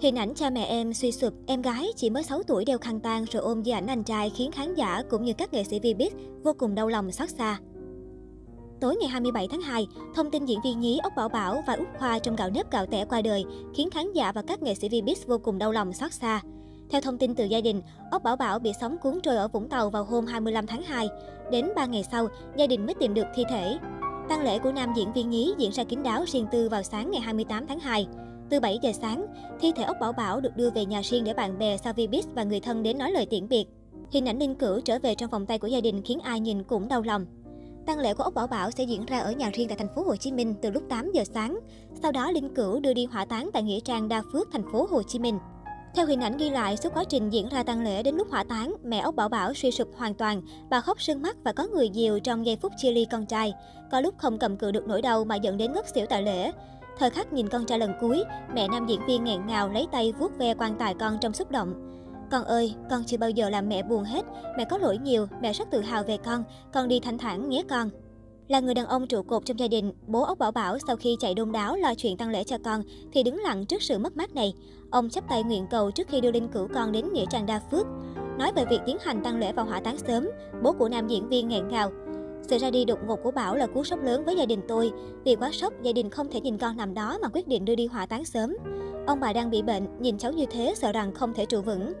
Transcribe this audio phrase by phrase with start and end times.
[0.00, 3.00] Hình ảnh cha mẹ em suy sụp, em gái chỉ mới 6 tuổi đeo khăn
[3.00, 5.78] tang rồi ôm di ảnh anh trai khiến khán giả cũng như các nghệ sĩ
[5.80, 6.10] Vbiz
[6.42, 7.58] vô cùng đau lòng xót xa.
[8.80, 11.86] Tối ngày 27 tháng 2, thông tin diễn viên nhí Ốc Bảo Bảo và Úc
[11.98, 14.88] Khoa trong gạo nếp gạo tẻ qua đời khiến khán giả và các nghệ sĩ
[14.88, 16.40] Vbiz vô cùng đau lòng xót xa.
[16.90, 19.68] Theo thông tin từ gia đình, Ốc Bảo Bảo bị sóng cuốn trôi ở Vũng
[19.68, 21.08] Tàu vào hôm 25 tháng 2.
[21.50, 23.78] Đến 3 ngày sau, gia đình mới tìm được thi thể.
[24.28, 27.10] tang lễ của nam diễn viên nhí diễn ra kín đáo riêng tư vào sáng
[27.10, 28.06] ngày 28 tháng 2.
[28.50, 29.26] Từ 7 giờ sáng,
[29.60, 32.42] thi thể ốc Bảo Bảo được đưa về nhà riêng để bạn bè Savibis và
[32.42, 33.64] người thân đến nói lời tiễn biệt.
[34.10, 36.62] Hình ảnh linh cửu trở về trong vòng tay của gia đình khiến ai nhìn
[36.62, 37.26] cũng đau lòng.
[37.86, 40.02] Tang lễ của ốc Bảo Bảo sẽ diễn ra ở nhà riêng tại thành phố
[40.02, 41.58] Hồ Chí Minh từ lúc 8 giờ sáng.
[42.02, 44.86] Sau đó linh cửu đưa đi hỏa táng tại nghĩa trang Đa Phước, thành phố
[44.90, 45.38] Hồ Chí Minh.
[45.94, 48.44] Theo hình ảnh ghi lại, suốt quá trình diễn ra tang lễ đến lúc hỏa
[48.44, 51.66] táng, mẹ ốc Bảo Bảo suy sụp hoàn toàn, bà khóc sưng mắt và có
[51.66, 53.52] người dìu trong giây phút chia ly con trai.
[53.90, 56.52] Có lúc không cầm cự được nỗi đau mà dẫn đến ngất xỉu tại lễ.
[56.98, 58.24] Thời khắc nhìn con trai lần cuối,
[58.54, 61.50] mẹ nam diễn viên nghẹn ngào lấy tay vuốt ve quan tài con trong xúc
[61.50, 61.74] động.
[62.30, 64.24] Con ơi, con chưa bao giờ làm mẹ buồn hết,
[64.58, 67.62] mẹ có lỗi nhiều, mẹ rất tự hào về con, con đi thanh thản nhé
[67.68, 67.90] con.
[68.48, 71.16] Là người đàn ông trụ cột trong gia đình, bố ốc Bảo Bảo sau khi
[71.20, 72.82] chạy đôn đáo lo chuyện tăng lễ cho con
[73.12, 74.54] thì đứng lặng trước sự mất mát này.
[74.90, 77.60] Ông chắp tay nguyện cầu trước khi đưa linh cữu con đến nghĩa trang đa
[77.70, 77.86] phước.
[78.38, 80.28] Nói về việc tiến hành tăng lễ vào hỏa táng sớm,
[80.62, 81.90] bố của nam diễn viên nghẹn ngào.
[82.48, 84.92] Sự ra đi đột ngột của Bảo là cú sốc lớn với gia đình tôi.
[85.24, 87.74] Vì quá sốc, gia đình không thể nhìn con nằm đó mà quyết định đưa
[87.74, 88.56] đi hỏa táng sớm.
[89.06, 91.92] Ông bà đang bị bệnh, nhìn cháu như thế sợ rằng không thể trụ vững.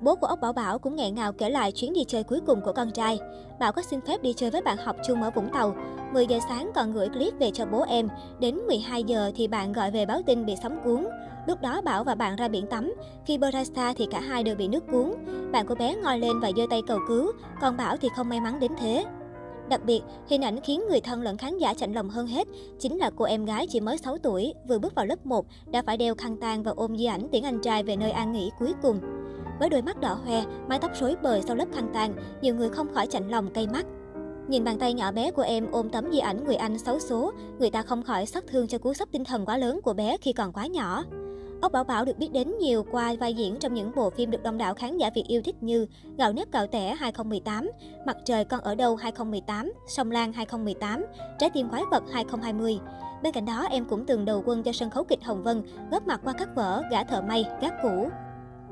[0.00, 2.60] Bố của ốc Bảo Bảo cũng nghẹn ngào kể lại chuyến đi chơi cuối cùng
[2.60, 3.18] của con trai.
[3.60, 5.76] Bảo có xin phép đi chơi với bạn học chung ở Vũng Tàu.
[6.12, 8.08] 10 giờ sáng còn gửi clip về cho bố em.
[8.40, 11.06] Đến 12 giờ thì bạn gọi về báo tin bị sóng cuốn.
[11.46, 12.94] Lúc đó Bảo và bạn ra biển tắm.
[13.24, 15.14] Khi bơi ra xa thì cả hai đều bị nước cuốn.
[15.52, 18.40] Bạn của bé ngồi lên và giơ tay cầu cứu, còn Bảo thì không may
[18.40, 19.04] mắn đến thế.
[19.68, 22.98] Đặc biệt, hình ảnh khiến người thân lẫn khán giả chạnh lòng hơn hết chính
[22.98, 25.96] là cô em gái chỉ mới 6 tuổi, vừa bước vào lớp 1, đã phải
[25.96, 28.72] đeo khăn tang và ôm di ảnh tiễn anh trai về nơi an nghỉ cuối
[28.82, 29.00] cùng.
[29.60, 32.68] Với đôi mắt đỏ hoe, mái tóc rối bời sau lớp khăn tang, nhiều người
[32.68, 33.86] không khỏi chạnh lòng cay mắt.
[34.48, 37.32] Nhìn bàn tay nhỏ bé của em ôm tấm di ảnh người anh xấu số,
[37.58, 40.16] người ta không khỏi xót thương cho cú sốc tinh thần quá lớn của bé
[40.20, 41.04] khi còn quá nhỏ.
[41.60, 44.42] Ốc Bảo Bảo được biết đến nhiều qua vai diễn trong những bộ phim được
[44.42, 45.86] đông đảo khán giả Việt yêu thích như
[46.18, 47.70] Gạo nếp gạo tẻ 2018,
[48.06, 51.04] Mặt trời con ở đâu 2018, Sông Lan 2018,
[51.38, 52.78] Trái tim quái vật 2020.
[53.22, 56.06] Bên cạnh đó, em cũng từng đầu quân cho sân khấu kịch Hồng Vân, góp
[56.06, 58.08] mặt qua các vở Gã thợ may, Gác cũ.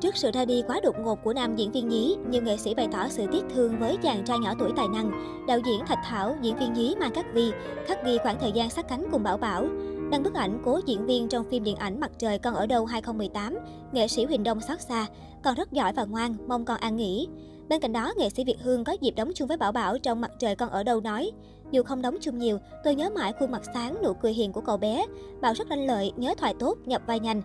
[0.00, 2.74] Trước sự ra đi quá đột ngột của nam diễn viên nhí, nhiều nghệ sĩ
[2.74, 5.10] bày tỏ sự tiếc thương với chàng trai nhỏ tuổi tài năng.
[5.48, 7.52] Đạo diễn Thạch Thảo, diễn viên nhí Mai Cát Vi,
[7.86, 9.66] khắc ghi khoảng thời gian sát cánh cùng Bảo Bảo.
[10.10, 12.86] Đăng bức ảnh cố diễn viên trong phim điện ảnh Mặt trời con ở đâu
[12.86, 13.58] 2018,
[13.92, 15.06] nghệ sĩ Huỳnh Đông xót xa,
[15.42, 17.28] con rất giỏi và ngoan, mong con an nghỉ.
[17.68, 20.20] Bên cạnh đó, nghệ sĩ Việt Hương có dịp đóng chung với Bảo Bảo trong
[20.20, 21.30] Mặt trời con ở đâu nói,
[21.70, 24.60] dù không đóng chung nhiều, tôi nhớ mãi khuôn mặt sáng, nụ cười hiền của
[24.60, 25.06] cậu bé.
[25.40, 27.42] Bảo rất lanh lợi, nhớ thoại tốt, nhập vai nhanh.